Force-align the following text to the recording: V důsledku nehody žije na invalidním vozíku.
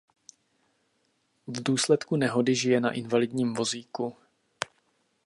V 1.47 1.63
důsledku 1.63 2.15
nehody 2.15 2.55
žije 2.55 2.79
na 2.79 2.91
invalidním 2.91 3.53
vozíku. 3.53 4.15